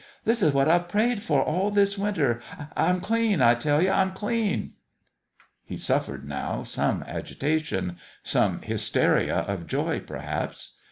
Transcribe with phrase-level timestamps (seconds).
[0.25, 2.41] This is what I've prayed for all this winter.
[2.75, 4.73] I'm clean, I tell ye I'm clean!"
[5.69, 10.73] He suffered, now, some agitation some hysteria of joy, perhaps.